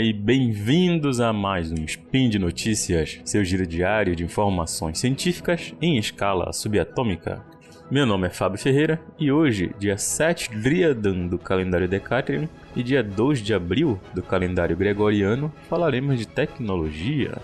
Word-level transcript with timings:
e 0.00 0.12
bem-vindos 0.12 1.20
a 1.20 1.32
mais 1.32 1.72
um 1.72 1.84
Spin 1.84 2.28
de 2.28 2.38
Notícias, 2.38 3.18
seu 3.24 3.42
giro 3.44 3.66
diário 3.66 4.14
de 4.14 4.24
informações 4.24 4.98
científicas 4.98 5.74
em 5.80 5.96
escala 5.96 6.52
subatômica. 6.52 7.42
Meu 7.90 8.04
nome 8.04 8.26
é 8.26 8.30
Fábio 8.30 8.58
Ferreira 8.58 9.00
e 9.18 9.32
hoje, 9.32 9.72
dia 9.78 9.96
7 9.96 10.50
Driadan 10.50 11.28
do 11.28 11.38
calendário 11.38 11.88
Decatrian 11.88 12.48
e 12.74 12.82
dia 12.82 13.02
2 13.02 13.40
de 13.40 13.54
abril 13.54 13.98
do 14.12 14.22
calendário 14.22 14.76
Gregoriano, 14.76 15.52
falaremos 15.68 16.18
de 16.18 16.26
tecnologia. 16.26 17.38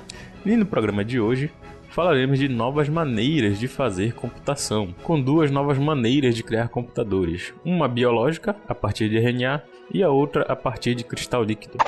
E 0.45 0.55
no 0.55 0.67
programa 0.67 1.05
de 1.05 1.19
hoje, 1.19 1.51
falaremos 1.89 2.39
de 2.39 2.49
novas 2.49 2.89
maneiras 2.89 3.59
de 3.59 3.69
fazer 3.69 4.15
computação, 4.15 4.95
com 5.03 5.19
duas 5.19 5.51
novas 5.51 5.79
maneiras 5.79 6.35
de 6.35 6.43
criar 6.43 6.69
computadores, 6.69 7.55
uma 7.65 7.89
biológica, 7.89 8.55
a 8.69 8.75
partir 8.75 9.09
de 9.09 9.17
RNA, 9.17 9.63
e 9.93 10.03
a 10.03 10.11
outra 10.11 10.43
a 10.45 10.57
partir 10.57 10.95
de 10.95 11.05
cristal 11.05 11.43
líquido. 11.43 11.79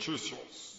Notícias. 0.00 0.78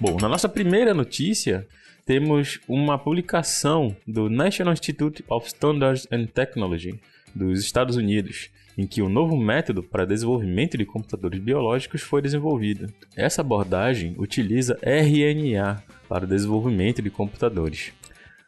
Bom, 0.00 0.16
na 0.20 0.28
nossa 0.28 0.48
primeira 0.48 0.92
notícia, 0.92 1.68
temos 2.04 2.58
uma 2.66 2.98
publicação 2.98 3.94
do 4.04 4.28
National 4.28 4.72
Institute 4.72 5.24
of 5.28 5.46
Standards 5.46 6.08
and 6.10 6.26
Technology, 6.26 6.98
dos 7.32 7.60
Estados 7.60 7.94
Unidos, 7.94 8.50
em 8.76 8.88
que 8.88 9.00
um 9.00 9.08
novo 9.08 9.36
método 9.36 9.84
para 9.84 10.04
desenvolvimento 10.04 10.76
de 10.76 10.84
computadores 10.84 11.38
biológicos 11.38 12.02
foi 12.02 12.20
desenvolvido. 12.20 12.92
Essa 13.14 13.42
abordagem 13.42 14.16
utiliza 14.18 14.80
RNA 14.82 15.80
para 16.08 16.24
o 16.24 16.28
desenvolvimento 16.28 17.00
de 17.00 17.08
computadores. 17.08 17.92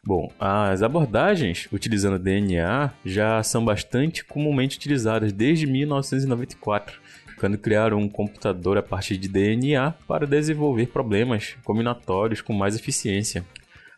Bom, 0.03 0.31
as 0.39 0.81
abordagens 0.81 1.67
utilizando 1.71 2.17
DNA 2.17 2.91
já 3.05 3.43
são 3.43 3.63
bastante 3.63 4.25
comumente 4.25 4.75
utilizadas 4.75 5.31
desde 5.31 5.67
1994, 5.67 6.99
quando 7.39 7.57
criaram 7.57 7.99
um 7.99 8.09
computador 8.09 8.79
a 8.79 8.83
partir 8.83 9.15
de 9.17 9.27
DNA 9.27 9.91
para 10.07 10.25
desenvolver 10.25 10.87
problemas 10.87 11.55
combinatórios 11.63 12.41
com 12.41 12.51
mais 12.51 12.75
eficiência. 12.75 13.45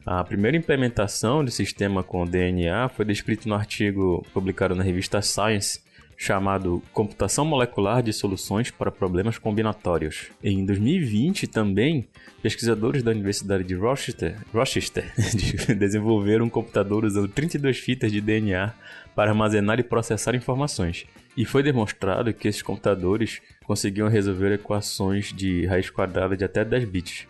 A 0.06 0.22
primeira 0.26 0.58
implementação 0.58 1.46
do 1.46 1.50
sistema 1.50 2.04
com 2.04 2.26
DNA 2.26 2.90
foi 2.90 3.06
descrita 3.06 3.48
no 3.48 3.56
artigo 3.56 4.26
publicado 4.34 4.76
na 4.76 4.84
revista 4.84 5.22
Science, 5.22 5.80
chamado 6.18 6.82
Computação 6.94 7.46
Molecular 7.46 8.02
de 8.02 8.14
Soluções 8.14 8.72
para 8.72 8.92
Problemas 8.92 9.38
Combinatórios. 9.38 10.30
Em 10.44 10.66
2020, 10.66 11.48
também, 11.48 12.08
pesquisadores 12.42 13.04
da 13.04 13.12
Universidade 13.12 13.64
de 13.64 13.76
Rochester, 13.76 14.36
Rochester 14.54 15.12
desenvolveram 15.78 16.46
um 16.46 16.50
computador 16.50 17.06
usando 17.06 17.28
32 17.28 17.78
fitas 17.78 18.12
de 18.12 18.22
DNA 18.22 18.74
para 19.16 19.32
armazenar 19.32 19.80
e 19.80 19.84
processar 19.84 20.36
informações. 20.36 21.06
E 21.36 21.46
foi 21.46 21.64
demonstrado 21.64 22.34
que 22.34 22.48
esses 22.48 22.62
computadores 22.62 23.42
conseguiam 23.66 24.08
resolver 24.08 24.54
equações 24.54 25.34
de 25.34 25.66
raiz 25.66 25.90
quadrada 25.90 26.38
de 26.38 26.44
até 26.44 26.64
10 26.64 26.86
bits 26.86 27.28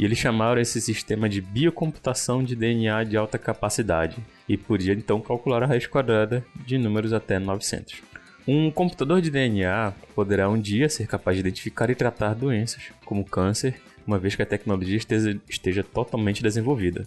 e 0.00 0.04
eles 0.06 0.16
chamaram 0.16 0.58
esse 0.58 0.80
sistema 0.80 1.28
de 1.28 1.42
biocomputação 1.42 2.42
de 2.42 2.56
DNA 2.56 3.04
de 3.04 3.18
alta 3.18 3.38
capacidade 3.38 4.16
e 4.48 4.56
podia 4.56 4.94
então 4.94 5.20
calcular 5.20 5.62
a 5.62 5.66
raiz 5.66 5.86
quadrada 5.86 6.42
de 6.64 6.78
números 6.78 7.12
até 7.12 7.38
900. 7.38 8.09
Um 8.52 8.68
computador 8.68 9.22
de 9.22 9.30
DNA 9.30 9.92
poderá 10.12 10.50
um 10.50 10.58
dia 10.58 10.88
ser 10.88 11.06
capaz 11.06 11.36
de 11.36 11.40
identificar 11.40 11.88
e 11.88 11.94
tratar 11.94 12.34
doenças, 12.34 12.82
como 13.04 13.24
câncer, 13.24 13.80
uma 14.04 14.18
vez 14.18 14.34
que 14.34 14.42
a 14.42 14.46
tecnologia 14.46 14.96
esteja, 14.96 15.40
esteja 15.48 15.84
totalmente 15.84 16.42
desenvolvida. 16.42 17.06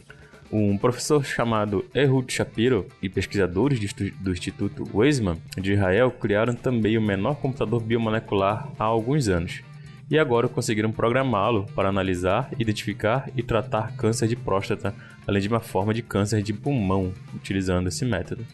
Um 0.50 0.78
professor 0.78 1.26
chamado 1.26 1.84
Ehud 1.94 2.32
Shapiro 2.32 2.88
e 3.02 3.10
pesquisadores 3.10 3.78
do 4.22 4.32
Instituto 4.32 4.88
Weizmann 4.94 5.38
de 5.58 5.74
Israel 5.74 6.12
criaram 6.12 6.56
também 6.56 6.98
o 6.98 7.02
menor 7.02 7.36
computador 7.36 7.84
biomolecular 7.84 8.70
há 8.80 8.86
alguns 8.86 9.28
anos 9.28 9.64
e 10.10 10.18
agora 10.18 10.48
conseguiram 10.48 10.94
programá-lo 10.94 11.66
para 11.76 11.90
analisar, 11.90 12.52
identificar 12.58 13.30
e 13.36 13.44
tratar 13.44 13.98
câncer 13.98 14.30
de 14.30 14.38
próstata, 14.38 14.96
além 15.28 15.42
de 15.42 15.50
uma 15.50 15.60
forma 15.60 15.94
de 15.94 16.02
câncer 16.02 16.42
de 16.42 16.54
pulmão, 16.54 17.12
utilizando 17.36 17.90
esse 17.90 18.06
método. 18.06 18.48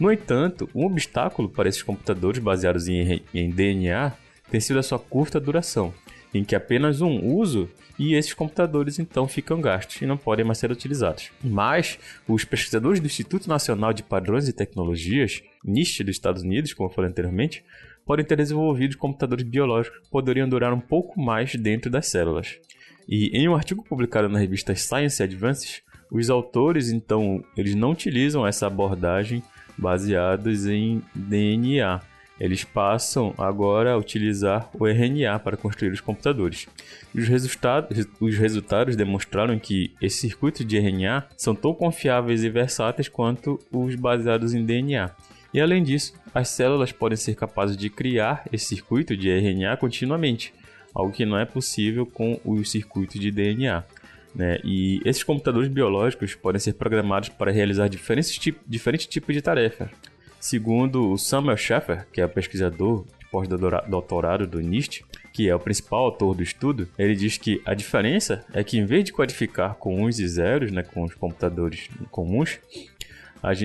No 0.00 0.10
entanto, 0.10 0.66
um 0.74 0.86
obstáculo 0.86 1.50
para 1.50 1.68
esses 1.68 1.82
computadores 1.82 2.42
baseados 2.42 2.88
em, 2.88 3.22
em 3.34 3.50
DNA 3.50 4.14
tem 4.50 4.58
sido 4.58 4.78
a 4.78 4.82
sua 4.82 4.98
curta 4.98 5.38
duração, 5.38 5.92
em 6.32 6.42
que 6.42 6.56
apenas 6.56 7.02
um 7.02 7.22
uso 7.22 7.68
e 7.98 8.14
esses 8.14 8.32
computadores 8.32 8.98
então 8.98 9.28
ficam 9.28 9.60
gastos 9.60 10.00
e 10.00 10.06
não 10.06 10.16
podem 10.16 10.42
mais 10.42 10.56
ser 10.56 10.72
utilizados. 10.72 11.30
Mas 11.44 11.98
os 12.26 12.44
pesquisadores 12.44 12.98
do 12.98 13.04
Instituto 13.04 13.46
Nacional 13.46 13.92
de 13.92 14.02
Padrões 14.02 14.48
e 14.48 14.54
Tecnologias, 14.54 15.42
NIST 15.62 16.02
dos 16.02 16.16
Estados 16.16 16.42
Unidos, 16.42 16.72
como 16.72 16.88
eu 16.88 16.94
falei 16.94 17.10
anteriormente, 17.10 17.62
podem 18.06 18.24
ter 18.24 18.36
desenvolvido 18.36 18.96
computadores 18.96 19.44
biológicos 19.44 20.00
que 20.00 20.08
poderiam 20.08 20.48
durar 20.48 20.72
um 20.72 20.80
pouco 20.80 21.20
mais 21.20 21.54
dentro 21.56 21.90
das 21.90 22.06
células. 22.06 22.58
E 23.06 23.36
em 23.36 23.46
um 23.46 23.54
artigo 23.54 23.84
publicado 23.84 24.30
na 24.30 24.38
revista 24.38 24.74
Science 24.74 25.22
Advances, 25.22 25.82
os 26.10 26.30
autores 26.30 26.90
então 26.90 27.44
eles 27.54 27.74
não 27.74 27.90
utilizam 27.90 28.46
essa 28.46 28.66
abordagem 28.66 29.42
baseados 29.80 30.66
em 30.66 31.02
DNA. 31.14 32.00
Eles 32.38 32.64
passam 32.64 33.34
agora 33.36 33.92
a 33.92 33.98
utilizar 33.98 34.70
o 34.72 34.86
RNA 34.86 35.38
para 35.40 35.58
construir 35.58 35.90
os 35.90 36.00
computadores. 36.00 36.66
Os 37.14 37.28
resultados, 37.28 38.06
os 38.18 38.36
resultados 38.36 38.96
demonstraram 38.96 39.58
que 39.58 39.92
esses 40.00 40.20
circuitos 40.20 40.66
de 40.66 40.78
RNA 40.78 41.26
são 41.36 41.54
tão 41.54 41.74
confiáveis 41.74 42.42
e 42.42 42.48
versáteis 42.48 43.08
quanto 43.08 43.60
os 43.70 43.94
baseados 43.94 44.54
em 44.54 44.64
DNA. 44.64 45.10
E 45.52 45.60
além 45.60 45.82
disso, 45.82 46.14
as 46.32 46.48
células 46.48 46.92
podem 46.92 47.16
ser 47.16 47.34
capazes 47.34 47.76
de 47.76 47.90
criar 47.90 48.44
esse 48.50 48.66
circuito 48.66 49.16
de 49.16 49.28
RNA 49.28 49.76
continuamente, 49.76 50.54
algo 50.94 51.12
que 51.12 51.26
não 51.26 51.36
é 51.36 51.44
possível 51.44 52.06
com 52.06 52.40
os 52.44 52.70
circuitos 52.70 53.20
de 53.20 53.30
DNA. 53.30 53.84
Né? 54.34 54.58
E 54.64 55.00
esses 55.04 55.22
computadores 55.22 55.68
biológicos 55.68 56.34
podem 56.34 56.60
ser 56.60 56.74
programados 56.74 57.28
para 57.28 57.50
realizar 57.50 57.88
diferentes, 57.88 58.36
tipos, 58.38 58.62
diferentes 58.66 59.06
tipos 59.06 59.34
de 59.34 59.42
tarefas. 59.42 59.90
Segundo 60.38 61.12
o 61.12 61.18
Samuel 61.18 61.56
Schaeffer, 61.56 62.06
que 62.12 62.20
é 62.20 62.26
pesquisador 62.26 63.04
de 63.18 63.26
pós-doutorado 63.30 64.46
do 64.46 64.60
NIST, 64.60 65.04
que 65.32 65.48
é 65.48 65.54
o 65.54 65.60
principal 65.60 66.04
autor 66.04 66.34
do 66.34 66.42
estudo, 66.42 66.88
ele 66.98 67.14
diz 67.14 67.36
que 67.36 67.60
a 67.64 67.74
diferença 67.74 68.44
é 68.52 68.64
que 68.64 68.78
em 68.78 68.84
vez 68.84 69.04
de 69.04 69.12
codificar 69.12 69.74
com 69.74 70.02
uns 70.02 70.18
e 70.18 70.26
zeros, 70.26 70.72
né, 70.72 70.82
com 70.82 71.02
os 71.02 71.14
computadores 71.14 71.88
comuns, 72.10 72.58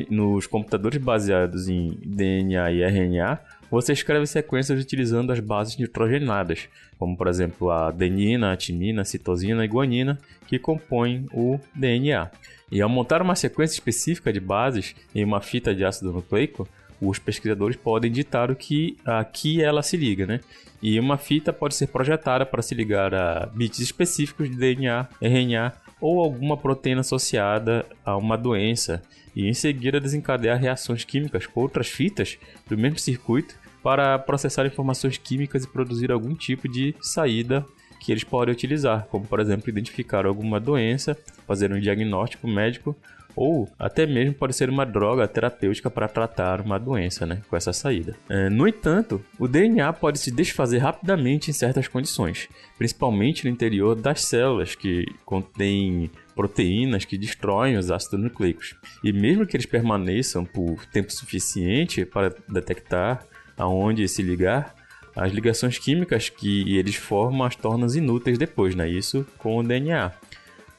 nos 0.10 0.48
computadores 0.48 1.02
baseados 1.02 1.68
em 1.68 1.98
DNA 2.06 2.72
e 2.72 2.84
RNA, 2.84 3.40
você 3.70 3.94
escreve 3.94 4.26
sequências 4.28 4.80
utilizando 4.80 5.32
as 5.32 5.40
bases 5.40 5.78
nitrogenadas, 5.78 6.68
como 6.98 7.18
por 7.18 7.28
exemplo 7.28 7.70
a 7.70 7.88
adenina, 7.88 8.52
a 8.52 8.58
timina, 8.58 9.02
a 9.02 9.06
citosina 9.06 9.66
e 9.66 9.68
guanina, 9.68 10.20
que 10.48 10.60
compõem 10.60 11.28
o 11.34 11.60
DNA. 11.74 12.30
E 12.72 12.82
ao 12.82 12.90
montar 12.90 13.22
uma 13.22 13.36
sequência 13.36 13.76
específica 13.76 14.32
de 14.32 14.40
bases 14.40 14.96
em 15.14 15.24
uma 15.24 15.42
fita 15.42 15.74
de 15.74 15.86
ácido 15.86 16.12
nucleico, 16.12 16.68
os 17.02 17.20
pesquisadores 17.20 17.76
podem 17.76 18.12
ditar 18.12 18.50
o 18.50 18.56
que 18.56 18.98
aqui 19.06 19.62
ela 19.62 19.84
se 19.84 19.98
liga, 19.98 20.26
né? 20.26 20.40
E 20.82 21.00
uma 21.00 21.18
fita 21.18 21.52
pode 21.52 21.76
ser 21.76 21.88
projetada 21.88 22.46
para 22.46 22.62
se 22.62 22.74
ligar 22.74 23.14
a 23.14 23.48
bits 23.48 23.80
específicos 23.80 24.50
de 24.50 24.56
DNA, 24.56 25.08
RNA 25.22 25.74
ou 26.06 26.22
alguma 26.22 26.56
proteína 26.56 27.02
associada 27.02 27.84
a 28.06 28.16
uma 28.16 28.38
doença 28.38 29.02
e 29.36 29.50
em 29.50 29.56
seguida 29.56 30.00
desencadear 30.00 30.60
reações 30.60 31.04
químicas 31.04 31.48
com 31.48 31.62
outras 31.62 31.88
fitas 31.88 32.38
do 32.70 32.78
mesmo 32.78 33.00
circuito 33.00 33.56
para 33.82 34.20
processar 34.20 34.68
informações 34.68 35.18
químicas 35.18 35.64
e 35.64 35.68
produzir 35.68 36.12
algum 36.12 36.36
tipo 36.36 36.70
de 36.70 36.94
saída 37.02 37.66
que 38.00 38.12
eles 38.12 38.24
podem 38.24 38.54
utilizar, 38.54 39.08
como 39.10 39.26
por 39.26 39.40
exemplo 39.40 39.68
identificar 39.68 40.28
alguma 40.28 40.60
doença, 40.60 41.18
fazer 41.48 41.74
um 41.74 41.80
diagnóstico 41.80 42.48
médico 42.48 42.96
ou 43.36 43.70
até 43.78 44.06
mesmo 44.06 44.34
pode 44.34 44.56
ser 44.56 44.70
uma 44.70 44.86
droga 44.86 45.28
terapêutica 45.28 45.90
para 45.90 46.08
tratar 46.08 46.62
uma 46.62 46.80
doença, 46.80 47.26
né, 47.26 47.42
com 47.50 47.56
essa 47.56 47.74
saída. 47.74 48.16
É, 48.30 48.50
no 48.50 48.68
entanto, 48.68 49.24
o 49.38 49.48
DNA 49.48 49.92
pode 49.94 50.20
se 50.20 50.32
desfazer 50.32 50.80
rapidamente 50.80 51.50
em 51.50 51.54
certas 51.54 51.88
condições, 51.88 52.48
principalmente 52.78 53.46
no 53.46 53.52
interior 53.52 53.96
das 53.96 54.22
células 54.24 54.76
que 54.76 55.06
contêm 55.26 56.10
proteínas 56.36 57.06
que 57.06 57.18
destroem 57.18 57.78
os 57.78 57.92
ácidos 57.92 58.20
nucleicos. 58.20 58.76
E 59.04 59.14
mesmo 59.14 59.46
que 59.46 59.56
eles 59.56 59.66
permaneçam 59.66 60.44
por 60.46 60.86
tempo 60.88 61.12
suficiente 61.12 62.06
para 62.06 62.34
detectar 62.48 63.26
aonde 63.58 64.08
se 64.08 64.22
ligar, 64.22 64.76
as 65.16 65.32
ligações 65.32 65.78
químicas 65.78 66.28
que 66.28 66.78
eles 66.78 66.96
formam 66.96 67.48
as 67.48 67.56
tornam 67.56 67.88
inúteis 67.96 68.38
depois, 68.38 68.76
né? 68.76 68.90
Isso 68.90 69.26
com 69.38 69.58
o 69.58 69.64
DNA. 69.64 70.12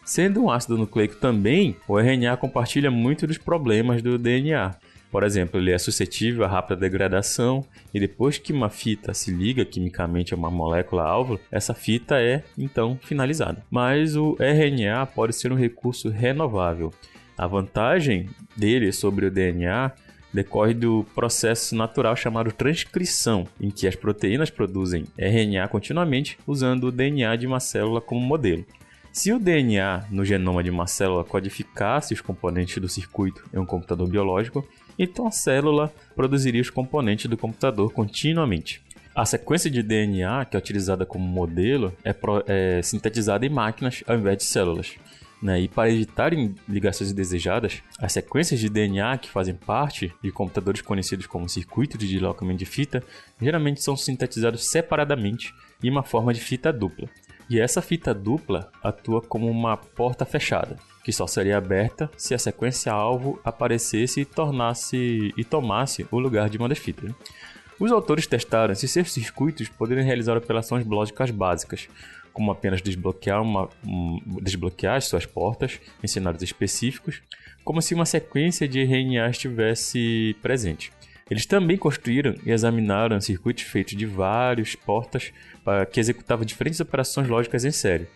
Sendo 0.06 0.44
um 0.44 0.50
ácido 0.52 0.78
nucleico 0.78 1.16
também, 1.16 1.76
o 1.88 1.98
RNA 1.98 2.36
compartilha 2.36 2.92
muito 2.92 3.26
dos 3.26 3.38
problemas 3.38 4.00
do 4.00 4.16
DNA. 4.16 4.76
Por 5.10 5.24
exemplo, 5.24 5.58
ele 5.58 5.72
é 5.72 5.78
suscetível 5.78 6.44
à 6.44 6.48
rápida 6.48 6.76
degradação 6.76 7.66
e 7.92 7.98
depois 7.98 8.38
que 8.38 8.52
uma 8.52 8.70
fita 8.70 9.12
se 9.12 9.32
liga 9.32 9.64
quimicamente 9.64 10.32
a 10.32 10.36
uma 10.36 10.48
molécula 10.48 11.02
alvo, 11.02 11.40
essa 11.50 11.74
fita 11.74 12.20
é 12.22 12.44
então 12.56 12.96
finalizada. 13.02 13.64
Mas 13.68 14.14
o 14.14 14.36
RNA 14.38 15.06
pode 15.06 15.34
ser 15.34 15.50
um 15.50 15.56
recurso 15.56 16.08
renovável. 16.08 16.94
A 17.36 17.48
vantagem 17.48 18.28
dele 18.56 18.92
sobre 18.92 19.26
o 19.26 19.30
DNA 19.30 19.90
decorre 20.32 20.72
do 20.72 21.04
processo 21.16 21.74
natural 21.74 22.14
chamado 22.14 22.52
transcrição, 22.52 23.44
em 23.60 23.70
que 23.70 23.88
as 23.88 23.96
proteínas 23.96 24.50
produzem 24.50 25.04
RNA 25.18 25.66
continuamente 25.66 26.38
usando 26.46 26.84
o 26.84 26.92
DNA 26.92 27.34
de 27.34 27.46
uma 27.48 27.58
célula 27.58 28.00
como 28.00 28.20
modelo. 28.20 28.64
Se 29.16 29.32
o 29.32 29.38
DNA 29.38 30.08
no 30.10 30.26
genoma 30.26 30.62
de 30.62 30.68
uma 30.68 30.86
célula 30.86 31.24
codificasse 31.24 32.12
os 32.12 32.20
componentes 32.20 32.76
do 32.76 32.86
circuito 32.86 33.42
em 33.50 33.58
um 33.58 33.64
computador 33.64 34.06
biológico, 34.06 34.68
então 34.98 35.26
a 35.26 35.30
célula 35.30 35.90
produziria 36.14 36.60
os 36.60 36.68
componentes 36.68 37.24
do 37.24 37.34
computador 37.34 37.90
continuamente. 37.94 38.82
A 39.14 39.24
sequência 39.24 39.70
de 39.70 39.82
DNA, 39.82 40.44
que 40.44 40.54
é 40.54 40.58
utilizada 40.58 41.06
como 41.06 41.26
modelo, 41.26 41.94
é, 42.04 42.12
pro, 42.12 42.44
é 42.46 42.82
sintetizada 42.82 43.46
em 43.46 43.48
máquinas 43.48 44.04
ao 44.06 44.16
invés 44.18 44.36
de 44.36 44.44
células. 44.44 44.92
Né? 45.40 45.62
E 45.62 45.68
para 45.68 45.90
evitar 45.90 46.32
ligações 46.68 47.10
indesejadas, 47.10 47.82
as 47.98 48.12
sequências 48.12 48.60
de 48.60 48.68
DNA 48.68 49.16
que 49.16 49.30
fazem 49.30 49.54
parte 49.54 50.12
de 50.22 50.30
computadores 50.30 50.82
conhecidos 50.82 51.26
como 51.26 51.48
circuitos 51.48 51.98
de 51.98 52.06
deslocamento 52.06 52.58
de 52.58 52.66
fita 52.66 53.02
geralmente 53.40 53.82
são 53.82 53.96
sintetizados 53.96 54.68
separadamente 54.68 55.54
em 55.82 55.88
uma 55.88 56.02
forma 56.02 56.34
de 56.34 56.40
fita 56.40 56.70
dupla. 56.70 57.08
E 57.48 57.60
essa 57.60 57.80
fita 57.80 58.12
dupla 58.12 58.70
atua 58.82 59.22
como 59.22 59.48
uma 59.48 59.76
porta 59.76 60.24
fechada, 60.24 60.76
que 61.04 61.12
só 61.12 61.26
seria 61.26 61.56
aberta 61.56 62.10
se 62.16 62.34
a 62.34 62.38
sequência 62.38 62.92
alvo 62.92 63.40
aparecesse 63.44 64.20
e 64.20 64.24
tornasse 64.24 65.32
e 65.36 65.44
tomasse 65.44 66.06
o 66.10 66.18
lugar 66.18 66.50
de 66.50 66.58
uma 66.58 66.68
das 66.68 66.78
fitas. 66.78 67.12
Os 67.78 67.92
autores 67.92 68.26
testaram 68.26 68.74
se 68.74 68.88
seus 68.88 69.12
circuitos 69.12 69.68
poderiam 69.68 70.04
realizar 70.04 70.36
operações 70.36 70.84
lógicas 70.84 71.30
básicas, 71.30 71.88
como 72.32 72.50
apenas 72.50 72.82
desbloquear, 72.82 73.40
uma, 73.40 73.68
um, 73.86 74.20
desbloquear 74.42 75.00
suas 75.00 75.24
portas 75.24 75.80
em 76.02 76.06
cenários 76.06 76.42
específicos, 76.42 77.22
como 77.64 77.80
se 77.80 77.94
uma 77.94 78.06
sequência 78.06 78.66
de 78.66 78.82
RNA 78.82 79.30
estivesse 79.30 80.36
presente. 80.42 80.92
Eles 81.28 81.44
também 81.44 81.76
construíram 81.76 82.34
e 82.44 82.52
examinaram 82.52 83.20
circuitos 83.20 83.64
feitos 83.64 83.96
de 83.96 84.06
várias 84.06 84.76
portas 84.76 85.32
para 85.64 85.84
que 85.84 85.98
executavam 85.98 86.44
diferentes 86.44 86.78
operações 86.78 87.28
lógicas 87.28 87.64
em 87.64 87.72
série. 87.72 88.06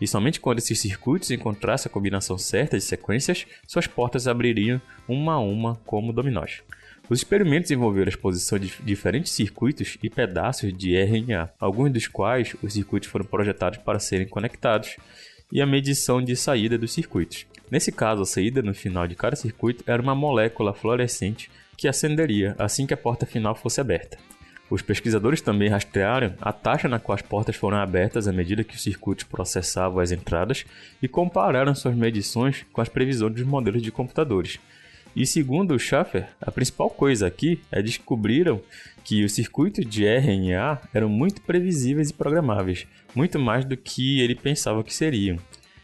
E 0.00 0.06
somente 0.06 0.40
quando 0.40 0.58
esses 0.58 0.78
circuitos 0.78 1.30
encontrassem 1.30 1.88
a 1.88 1.92
combinação 1.92 2.36
certa 2.36 2.76
de 2.76 2.84
sequências, 2.84 3.46
suas 3.66 3.86
portas 3.86 4.26
abririam 4.26 4.80
uma 5.08 5.34
a 5.34 5.38
uma 5.38 5.76
como 5.86 6.12
dominós. 6.12 6.62
Os 7.08 7.18
experimentos 7.18 7.70
envolveram 7.70 8.06
a 8.06 8.10
exposição 8.10 8.58
de 8.58 8.72
diferentes 8.82 9.32
circuitos 9.32 9.98
e 10.02 10.08
pedaços 10.08 10.72
de 10.72 10.94
RNA, 10.96 11.50
alguns 11.58 11.90
dos 11.90 12.06
quais 12.06 12.54
os 12.62 12.72
circuitos 12.72 13.08
foram 13.08 13.24
projetados 13.24 13.78
para 13.78 13.98
serem 13.98 14.28
conectados, 14.28 14.96
e 15.52 15.60
a 15.60 15.66
medição 15.66 16.22
de 16.22 16.36
saída 16.36 16.78
dos 16.78 16.92
circuitos. 16.92 17.44
Nesse 17.70 17.90
caso, 17.90 18.22
a 18.22 18.26
saída 18.26 18.62
no 18.62 18.72
final 18.72 19.08
de 19.08 19.16
cada 19.16 19.34
circuito 19.34 19.82
era 19.86 20.00
uma 20.00 20.14
molécula 20.14 20.72
fluorescente 20.72 21.50
que 21.80 21.88
acenderia 21.88 22.54
assim 22.58 22.86
que 22.86 22.92
a 22.92 22.96
porta 22.96 23.24
final 23.24 23.54
fosse 23.54 23.80
aberta. 23.80 24.18
Os 24.68 24.82
pesquisadores 24.82 25.40
também 25.40 25.70
rastrearam 25.70 26.34
a 26.38 26.52
taxa 26.52 26.86
na 26.86 26.98
qual 26.98 27.16
as 27.16 27.22
portas 27.22 27.56
foram 27.56 27.78
abertas 27.78 28.28
à 28.28 28.32
medida 28.32 28.62
que 28.62 28.74
os 28.74 28.82
circuitos 28.82 29.24
processavam 29.24 29.98
as 29.98 30.12
entradas 30.12 30.66
e 31.00 31.08
compararam 31.08 31.74
suas 31.74 31.94
medições 31.94 32.66
com 32.70 32.82
as 32.82 32.88
previsões 32.90 33.32
dos 33.32 33.44
modelos 33.44 33.80
de 33.80 33.90
computadores, 33.90 34.60
e 35.16 35.26
segundo 35.26 35.74
o 35.74 35.78
Schaffer, 35.78 36.28
a 36.38 36.50
principal 36.50 36.90
coisa 36.90 37.26
aqui 37.26 37.60
é 37.72 37.80
descobriram 37.80 38.60
que 39.02 39.24
os 39.24 39.32
circuitos 39.32 39.86
de 39.86 40.04
RNA 40.04 40.82
eram 40.92 41.08
muito 41.08 41.40
previsíveis 41.40 42.10
e 42.10 42.14
programáveis, 42.14 42.86
muito 43.14 43.38
mais 43.38 43.64
do 43.64 43.74
que 43.74 44.20
ele 44.20 44.34
pensava 44.34 44.84
que 44.84 44.94
seriam. 44.94 45.38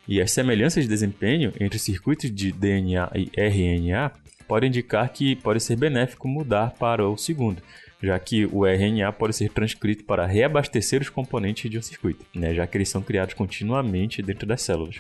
E 0.06 0.20
as 0.20 0.30
semelhanças 0.30 0.84
de 0.84 0.90
desempenho 0.90 1.54
entre 1.58 1.76
os 1.76 1.82
circuitos 1.82 2.30
de 2.30 2.52
DNA 2.52 3.10
e 3.16 3.30
RNA 3.34 4.12
podem 4.46 4.68
indicar 4.68 5.12
que 5.12 5.36
pode 5.36 5.60
ser 5.60 5.76
benéfico 5.76 6.28
mudar 6.28 6.72
para 6.78 7.08
o 7.08 7.16
segundo, 7.16 7.62
já 8.02 8.18
que 8.18 8.46
o 8.46 8.66
RNA 8.66 9.12
pode 9.12 9.34
ser 9.34 9.50
transcrito 9.50 10.04
para 10.04 10.26
reabastecer 10.26 11.00
os 11.00 11.08
componentes 11.08 11.70
de 11.70 11.78
um 11.78 11.82
circuito, 11.82 12.24
né, 12.34 12.54
já 12.54 12.66
que 12.66 12.76
eles 12.76 12.88
são 12.88 13.02
criados 13.02 13.34
continuamente 13.34 14.22
dentro 14.22 14.46
das 14.46 14.62
células. 14.62 14.96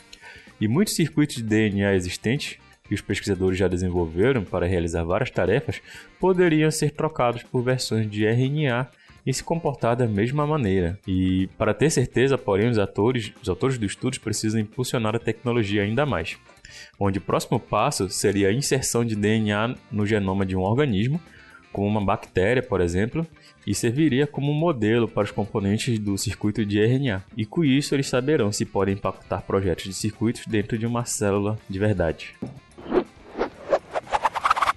E 0.60 0.66
muitos 0.66 0.94
circuitos 0.94 1.36
de 1.36 1.42
DNA 1.42 1.94
existentes 1.94 2.58
que 2.88 2.94
os 2.94 3.00
pesquisadores 3.00 3.58
já 3.58 3.68
desenvolveram 3.68 4.44
para 4.44 4.66
realizar 4.66 5.04
várias 5.04 5.30
tarefas 5.30 5.82
poderiam 6.18 6.70
ser 6.70 6.92
trocados 6.92 7.42
por 7.42 7.62
versões 7.62 8.10
de 8.10 8.24
RNA 8.24 8.88
e 9.26 9.34
se 9.34 9.42
comportar 9.42 9.96
da 9.96 10.06
mesma 10.06 10.46
maneira. 10.46 10.98
E 11.06 11.48
para 11.58 11.74
ter 11.74 11.90
certeza, 11.90 12.38
porém, 12.38 12.68
os 12.68 12.78
atores, 12.78 13.32
os 13.42 13.48
autores 13.48 13.76
do 13.76 13.84
estudo 13.84 14.20
precisam 14.20 14.60
impulsionar 14.60 15.16
a 15.16 15.18
tecnologia 15.18 15.82
ainda 15.82 16.06
mais, 16.06 16.38
onde 16.98 17.18
o 17.18 17.22
próximo 17.22 17.58
passo 17.58 18.08
seria 18.08 18.48
a 18.48 18.52
inserção 18.52 19.04
de 19.04 19.14
DNA 19.14 19.74
no 19.90 20.06
genoma 20.06 20.44
de 20.46 20.56
um 20.56 20.60
organismo, 20.60 21.20
como 21.72 21.86
uma 21.86 22.04
bactéria, 22.04 22.62
por 22.62 22.80
exemplo, 22.80 23.26
e 23.66 23.74
serviria 23.74 24.26
como 24.26 24.54
modelo 24.54 25.06
para 25.06 25.24
os 25.24 25.30
componentes 25.30 25.98
do 25.98 26.16
circuito 26.16 26.64
de 26.64 26.80
RNA. 26.80 27.22
E 27.36 27.44
com 27.44 27.64
isso 27.64 27.94
eles 27.94 28.06
saberão 28.06 28.50
se 28.50 28.64
podem 28.64 28.94
impactar 28.94 29.42
projetos 29.42 29.84
de 29.84 29.92
circuitos 29.92 30.46
dentro 30.46 30.78
de 30.78 30.86
uma 30.86 31.04
célula 31.04 31.58
de 31.68 31.78
verdade. 31.78 32.34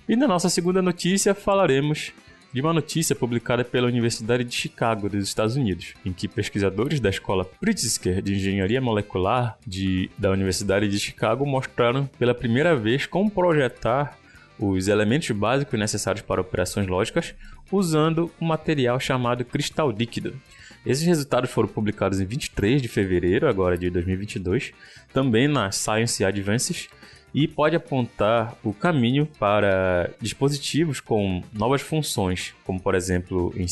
E 0.09 0.15
na 0.15 0.27
nossa 0.27 0.49
segunda 0.49 0.81
notícia 0.81 1.35
falaremos 1.35 2.11
de 2.51 2.61
uma 2.61 2.73
notícia 2.73 3.15
publicada 3.15 3.63
pela 3.63 3.87
Universidade 3.87 4.43
de 4.43 4.55
Chicago, 4.55 5.09
dos 5.09 5.23
Estados 5.23 5.55
Unidos, 5.55 5.93
em 6.05 6.11
que 6.11 6.27
pesquisadores 6.27 6.99
da 6.99 7.09
Escola 7.09 7.45
Pritzker 7.45 8.21
de 8.21 8.35
Engenharia 8.35 8.81
Molecular 8.81 9.57
de, 9.65 10.09
da 10.17 10.31
Universidade 10.31 10.87
de 10.87 10.99
Chicago 10.99 11.45
mostraram 11.45 12.07
pela 12.17 12.33
primeira 12.33 12.75
vez 12.75 13.05
como 13.05 13.29
projetar 13.29 14.17
os 14.57 14.87
elementos 14.87 15.29
básicos 15.31 15.79
necessários 15.79 16.21
para 16.21 16.41
operações 16.41 16.87
lógicas 16.87 17.33
usando 17.71 18.31
um 18.41 18.45
material 18.45 18.99
chamado 18.99 19.45
cristal 19.45 19.91
líquido. 19.91 20.39
Esses 20.85 21.05
resultados 21.05 21.51
foram 21.51 21.67
publicados 21.67 22.19
em 22.19 22.25
23 22.25 22.81
de 22.81 22.87
fevereiro 22.87 23.47
agora 23.47 23.77
de 23.77 23.89
2022, 23.89 24.71
também 25.13 25.47
na 25.47 25.71
Science 25.71 26.23
Advances, 26.23 26.89
e 27.33 27.47
pode 27.47 27.75
apontar 27.75 28.55
o 28.63 28.73
caminho 28.73 29.25
para 29.39 30.11
dispositivos 30.21 30.99
com 30.99 31.43
novas 31.53 31.81
funções, 31.81 32.53
como 32.65 32.79
por 32.79 32.95
exemplo 32.95 33.53
em 33.55 33.67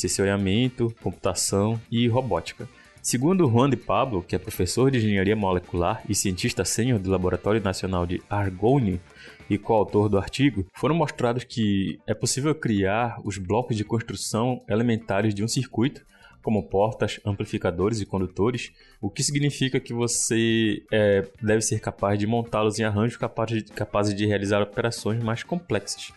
computação 1.01 1.79
e 1.91 2.07
robótica. 2.07 2.67
Segundo 3.01 3.49
Juan 3.49 3.69
de 3.69 3.77
Pablo, 3.77 4.21
que 4.21 4.35
é 4.35 4.39
professor 4.39 4.91
de 4.91 4.97
engenharia 4.97 5.35
molecular 5.35 6.03
e 6.09 6.13
cientista 6.13 6.65
sênior 6.65 6.99
do 6.99 7.09
Laboratório 7.09 7.63
Nacional 7.63 8.05
de 8.05 8.21
Argonne 8.29 8.99
e 9.49 9.57
coautor 9.57 10.09
do 10.09 10.17
artigo, 10.17 10.65
foram 10.73 10.93
mostrados 10.93 11.45
que 11.45 11.99
é 12.05 12.13
possível 12.13 12.53
criar 12.53 13.17
os 13.23 13.37
blocos 13.37 13.77
de 13.77 13.85
construção 13.85 14.61
elementares 14.67 15.33
de 15.33 15.41
um 15.41 15.47
circuito 15.47 16.05
como 16.41 16.70
portas, 16.70 17.20
amplificadores 17.25 18.00
e 18.00 18.06
condutores, 18.06 18.72
o 19.01 19.10
que 19.10 19.24
significa 19.24 19.79
que 19.79 19.94
você 19.94 20.84
é, 20.91 21.27
deve 21.41 21.62
ser 21.62 21.79
capaz 21.79 22.17
de 22.17 22.25
montá-los 22.25 22.79
em 22.79 22.84
arranjos 22.84 23.17
capazes 23.17 23.63
de, 23.63 23.72
capazes 23.72 24.15
de 24.15 24.25
realizar 24.25 24.62
operações 24.62 25.24
mais 25.24 25.44
complexas. 25.44 26.12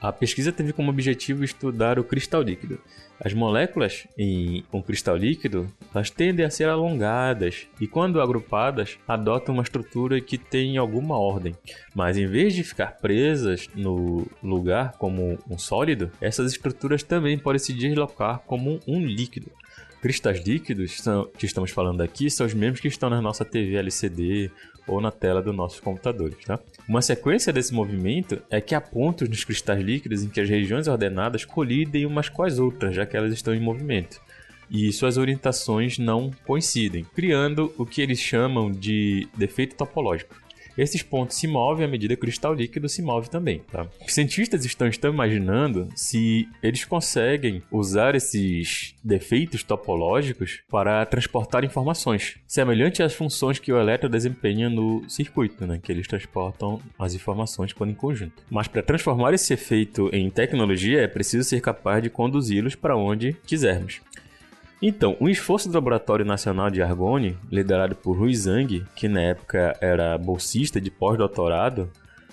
A 0.00 0.10
pesquisa 0.10 0.50
teve 0.50 0.72
como 0.72 0.90
objetivo 0.90 1.44
estudar 1.44 1.98
o 1.98 2.04
cristal 2.04 2.40
líquido. 2.40 2.80
As 3.22 3.34
moléculas 3.34 4.06
em 4.16 4.64
um 4.72 4.80
cristal 4.80 5.14
líquido 5.14 5.70
elas 5.94 6.08
tendem 6.08 6.46
a 6.46 6.50
ser 6.50 6.70
alongadas 6.70 7.66
e, 7.78 7.86
quando 7.86 8.20
agrupadas, 8.20 8.96
adotam 9.06 9.54
uma 9.54 9.62
estrutura 9.62 10.18
que 10.20 10.38
tem 10.38 10.78
alguma 10.78 11.18
ordem. 11.18 11.54
Mas 11.94 12.16
em 12.16 12.26
vez 12.26 12.54
de 12.54 12.64
ficar 12.64 12.96
presas 12.96 13.68
no 13.74 14.26
lugar 14.42 14.92
como 14.92 15.38
um 15.48 15.58
sólido, 15.58 16.10
essas 16.18 16.50
estruturas 16.50 17.02
também 17.02 17.38
podem 17.38 17.58
se 17.58 17.74
deslocar 17.74 18.38
como 18.46 18.80
um 18.86 19.04
líquido 19.04 19.50
cristais 20.00 20.42
líquidos 20.44 21.02
são, 21.02 21.28
que 21.36 21.44
estamos 21.44 21.70
falando 21.70 22.00
aqui 22.00 22.30
são 22.30 22.46
os 22.46 22.54
mesmos 22.54 22.80
que 22.80 22.88
estão 22.88 23.10
na 23.10 23.20
nossa 23.20 23.44
TV 23.44 23.76
LCD 23.76 24.50
ou 24.90 25.00
na 25.00 25.10
tela 25.10 25.40
dos 25.40 25.54
nossos 25.54 25.78
computadores. 25.80 26.44
Tá? 26.44 26.58
Uma 26.88 27.00
sequência 27.00 27.52
desse 27.52 27.72
movimento 27.72 28.42
é 28.50 28.60
que 28.60 28.74
há 28.74 28.80
pontos 28.80 29.28
nos 29.28 29.44
cristais 29.44 29.80
líquidos 29.80 30.24
em 30.24 30.28
que 30.28 30.40
as 30.40 30.48
regiões 30.48 30.88
ordenadas 30.88 31.44
colidem 31.44 32.04
umas 32.04 32.28
com 32.28 32.42
as 32.42 32.58
outras, 32.58 32.94
já 32.94 33.06
que 33.06 33.16
elas 33.16 33.32
estão 33.32 33.54
em 33.54 33.60
movimento. 33.60 34.20
E 34.68 34.92
suas 34.92 35.16
orientações 35.16 35.98
não 35.98 36.30
coincidem, 36.46 37.04
criando 37.14 37.72
o 37.76 37.86
que 37.86 38.02
eles 38.02 38.18
chamam 38.18 38.70
de 38.70 39.28
defeito 39.36 39.76
topológico. 39.76 40.34
Esses 40.80 41.02
pontos 41.02 41.36
se 41.36 41.46
movem 41.46 41.84
à 41.84 41.88
medida 41.88 42.14
que 42.16 42.20
o 42.20 42.22
cristal 42.22 42.54
líquido 42.54 42.88
se 42.88 43.02
move 43.02 43.28
também. 43.28 43.60
Tá? 43.70 43.86
Os 44.06 44.14
cientistas 44.14 44.64
estão, 44.64 44.88
estão 44.88 45.12
imaginando 45.12 45.90
se 45.94 46.48
eles 46.62 46.86
conseguem 46.86 47.62
usar 47.70 48.14
esses 48.14 48.94
defeitos 49.04 49.62
topológicos 49.62 50.62
para 50.70 51.04
transportar 51.04 51.64
informações, 51.64 52.38
semelhante 52.46 53.02
às 53.02 53.12
funções 53.12 53.58
que 53.58 53.70
o 53.70 53.78
elétron 53.78 54.08
desempenha 54.08 54.70
no 54.70 55.04
circuito, 55.06 55.66
né? 55.66 55.78
que 55.82 55.92
eles 55.92 56.08
transportam 56.08 56.80
as 56.98 57.14
informações 57.14 57.74
quando 57.74 57.90
em 57.90 57.94
conjunto. 57.94 58.42
Mas 58.48 58.66
para 58.66 58.82
transformar 58.82 59.34
esse 59.34 59.52
efeito 59.52 60.08
em 60.14 60.30
tecnologia, 60.30 61.02
é 61.02 61.06
preciso 61.06 61.46
ser 61.46 61.60
capaz 61.60 62.02
de 62.02 62.08
conduzi-los 62.08 62.74
para 62.74 62.96
onde 62.96 63.36
quisermos. 63.46 64.00
Então, 64.82 65.14
um 65.20 65.28
esforço 65.28 65.68
do 65.68 65.74
Laboratório 65.74 66.24
Nacional 66.24 66.70
de 66.70 66.80
Argonne, 66.80 67.36
liderado 67.50 67.94
por 67.94 68.16
Rui 68.16 68.34
Zhang, 68.34 68.82
que 68.96 69.08
na 69.08 69.20
época 69.20 69.76
era 69.78 70.16
bolsista 70.16 70.80
de 70.80 70.90
pós-doutorado 70.90 71.90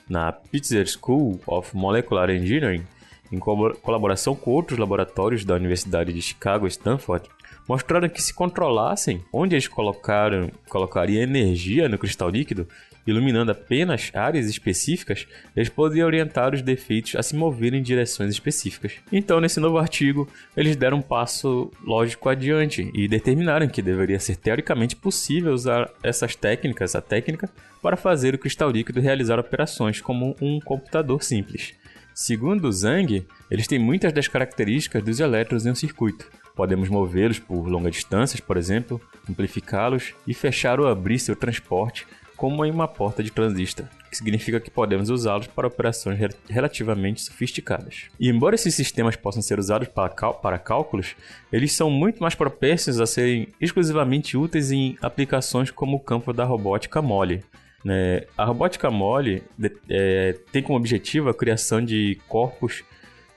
na 0.10 0.32
Pitzer 0.32 0.88
School 0.88 1.42
of 1.46 1.76
Molecular 1.76 2.30
Engineering, 2.30 2.86
em 3.30 3.38
colaboração 3.38 4.34
com 4.34 4.52
outros 4.52 4.80
laboratórios 4.80 5.44
da 5.44 5.56
Universidade 5.56 6.14
de 6.14 6.22
Chicago 6.22 6.66
e 6.66 6.70
Stanford, 6.70 7.30
mostraram 7.68 8.08
que 8.10 8.22
se 8.22 8.34
controlassem 8.34 9.24
onde 9.32 9.56
eles 9.56 9.68
colocaram, 9.68 10.50
colocariam 10.70 11.22
energia 11.22 11.90
no 11.90 11.98
cristal 11.98 12.30
líquido, 12.30 12.68
iluminando 13.06 13.52
apenas 13.52 14.12
áreas 14.14 14.48
específicas, 14.48 15.26
eles 15.56 15.70
poderiam 15.70 16.08
orientar 16.08 16.54
os 16.54 16.62
defeitos 16.62 17.16
a 17.16 17.24
se 17.24 17.36
moverem 17.36 17.80
em 17.80 17.84
direções 17.84 18.32
específicas. 18.32 18.94
Então, 19.12 19.40
nesse 19.40 19.60
novo 19.60 19.78
artigo, 19.78 20.28
eles 20.56 20.76
deram 20.76 20.98
um 20.98 21.02
passo 21.02 21.72
lógico 21.84 22.28
adiante 22.28 22.92
e 22.94 23.08
determinaram 23.08 23.68
que 23.68 23.82
deveria 23.82 24.20
ser 24.20 24.36
teoricamente 24.36 24.96
possível 24.96 25.54
usar 25.54 25.90
essas 26.04 26.36
técnicas, 26.36 26.96
a 26.96 27.02
técnica, 27.02 27.50
para 27.82 27.96
fazer 27.96 28.36
o 28.36 28.40
cristal 28.40 28.70
líquido 28.70 29.00
realizar 29.00 29.40
operações 29.40 30.02
como 30.02 30.36
um 30.42 30.60
computador 30.60 31.24
simples. 31.24 31.74
Segundo 32.14 32.72
Zhang, 32.72 33.26
eles 33.50 33.68
têm 33.68 33.80
muitas 33.80 34.12
das 34.12 34.28
características 34.28 35.04
dos 35.04 35.20
elétrons 35.20 35.66
em 35.66 35.72
um 35.72 35.76
circuito, 35.76 36.28
Podemos 36.58 36.90
movê-los 36.90 37.38
por 37.38 37.68
longas 37.68 37.94
distâncias, 37.94 38.42
por 38.42 38.58
exemplo, 38.58 39.00
amplificá-los 39.30 40.16
e 40.26 40.34
fechar 40.34 40.80
ou 40.80 40.88
abrir 40.88 41.20
seu 41.20 41.36
transporte 41.36 42.08
como 42.36 42.66
em 42.66 42.72
uma 42.72 42.88
porta 42.88 43.24
de 43.24 43.32
transistor, 43.32 43.86
que 44.10 44.18
significa 44.18 44.60
que 44.60 44.70
podemos 44.70 45.10
usá-los 45.10 45.48
para 45.48 45.68
operações 45.68 46.20
relativamente 46.50 47.22
sofisticadas. 47.22 48.06
E 48.20 48.28
embora 48.30 48.56
esses 48.56 48.74
sistemas 48.74 49.16
possam 49.16 49.42
ser 49.42 49.60
usados 49.60 49.88
para, 49.88 50.10
para 50.10 50.60
cálculos, 50.60 51.16
eles 51.52 51.74
são 51.74 51.92
muito 51.92 52.22
mais 52.22 52.34
propensos 52.34 53.00
a 53.00 53.06
serem 53.06 53.50
exclusivamente 53.62 54.36
úteis 54.36 54.72
em 54.72 54.98
aplicações 55.02 55.70
como 55.70 55.98
o 55.98 56.00
campo 56.00 56.34
da 56.34 56.44
robótica 56.44 57.02
mole. 57.02 57.44
Né? 57.84 58.24
A 58.36 58.46
robótica 58.46 58.90
mole 58.90 59.44
é, 59.90 60.36
tem 60.52 60.64
como 60.64 60.78
objetivo 60.78 61.30
a 61.30 61.36
criação 61.36 61.84
de 61.84 62.20
corpos 62.28 62.84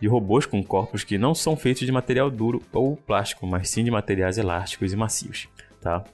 de 0.01 0.09
robôs 0.09 0.47
com 0.47 0.63
corpos 0.63 1.05
que 1.05 1.19
não 1.19 1.35
são 1.35 1.57
feitos 1.57 1.85
de 1.85 1.93
material 1.93 2.31
duro 2.31 2.63
ou 2.73 2.97
plástico, 2.97 3.47
mas 3.47 3.69
sim 3.69 3.85
de 3.85 3.91
materiais 3.91 4.39
elásticos 4.39 4.93
e 4.93 4.97
macios. 4.97 5.49
Tá? 5.81 6.05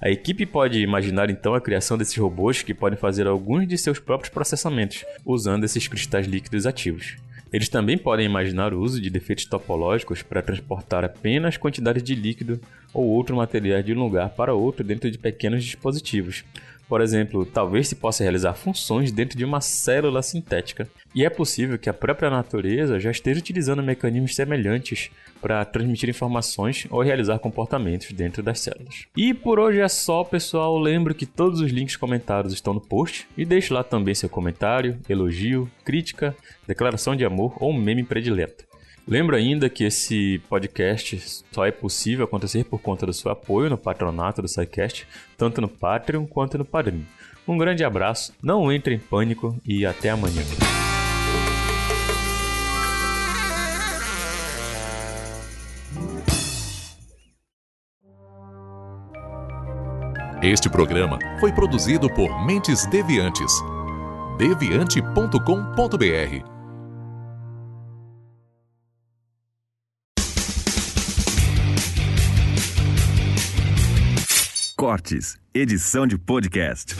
A 0.00 0.10
equipe 0.10 0.46
pode 0.46 0.80
imaginar 0.80 1.28
então 1.28 1.54
a 1.54 1.60
criação 1.60 1.98
desses 1.98 2.16
robôs 2.16 2.62
que 2.62 2.72
podem 2.72 2.98
fazer 2.98 3.26
alguns 3.26 3.66
de 3.66 3.76
seus 3.76 3.98
próprios 3.98 4.32
processamentos, 4.32 5.04
usando 5.24 5.64
esses 5.64 5.88
cristais 5.88 6.26
líquidos 6.26 6.66
ativos. 6.66 7.16
Eles 7.52 7.68
também 7.68 7.96
podem 7.96 8.26
imaginar 8.26 8.74
o 8.74 8.80
uso 8.80 9.00
de 9.00 9.10
defeitos 9.10 9.46
topológicos 9.46 10.22
para 10.22 10.42
transportar 10.42 11.04
apenas 11.04 11.56
quantidades 11.56 12.02
de 12.02 12.14
líquido 12.14 12.60
ou 12.92 13.06
outro 13.06 13.34
material 13.34 13.82
de 13.82 13.92
um 13.92 13.98
lugar 13.98 14.28
para 14.30 14.54
outro 14.54 14.84
dentro 14.84 15.10
de 15.10 15.18
pequenos 15.18 15.64
dispositivos, 15.64 16.44
por 16.88 17.00
exemplo, 17.00 17.44
talvez 17.44 17.88
se 17.88 17.94
possa 17.94 18.22
realizar 18.22 18.54
funções 18.54 19.12
dentro 19.12 19.36
de 19.36 19.44
uma 19.44 19.60
célula 19.60 20.22
sintética. 20.22 20.88
E 21.14 21.24
é 21.24 21.30
possível 21.30 21.78
que 21.78 21.90
a 21.90 21.94
própria 21.94 22.30
natureza 22.30 22.98
já 22.98 23.10
esteja 23.10 23.40
utilizando 23.40 23.82
mecanismos 23.82 24.34
semelhantes 24.34 25.10
para 25.40 25.64
transmitir 25.64 26.08
informações 26.08 26.86
ou 26.90 27.02
realizar 27.02 27.38
comportamentos 27.38 28.10
dentro 28.12 28.42
das 28.42 28.60
células. 28.60 29.06
E 29.16 29.34
por 29.34 29.58
hoje 29.58 29.80
é 29.80 29.88
só, 29.88 30.24
pessoal. 30.24 30.78
Lembro 30.78 31.14
que 31.14 31.26
todos 31.26 31.60
os 31.60 31.70
links 31.70 31.96
comentados 31.96 32.52
estão 32.52 32.72
no 32.72 32.80
post 32.80 33.28
e 33.36 33.44
deixe 33.44 33.72
lá 33.72 33.84
também 33.84 34.14
seu 34.14 34.28
comentário, 34.28 34.98
elogio, 35.08 35.70
crítica, 35.84 36.34
declaração 36.66 37.14
de 37.14 37.24
amor 37.24 37.54
ou 37.60 37.72
meme 37.72 38.02
predileto. 38.02 38.67
Lembro 39.08 39.34
ainda 39.34 39.70
que 39.70 39.84
esse 39.84 40.38
podcast 40.50 41.42
só 41.50 41.64
é 41.64 41.70
possível 41.70 42.26
acontecer 42.26 42.64
por 42.64 42.78
conta 42.78 43.06
do 43.06 43.12
seu 43.14 43.30
apoio 43.30 43.70
no 43.70 43.78
patronato 43.78 44.42
do 44.42 44.48
SciCast, 44.48 45.06
tanto 45.34 45.62
no 45.62 45.68
Patreon 45.68 46.26
quanto 46.26 46.58
no 46.58 46.64
Padrim. 46.64 47.06
Um 47.46 47.56
grande 47.56 47.82
abraço, 47.82 48.34
não 48.42 48.70
entre 48.70 48.94
em 48.94 48.98
pânico 48.98 49.58
e 49.64 49.86
até 49.86 50.10
amanhã. 50.10 50.42
Este 60.42 60.68
programa 60.68 61.18
foi 61.40 61.50
produzido 61.50 62.10
por 62.10 62.44
Mentes 62.44 62.84
Deviantes. 62.84 63.52
deviante.com.br 64.36 66.57
Edição 75.52 76.06
de 76.06 76.16
podcast. 76.16 76.96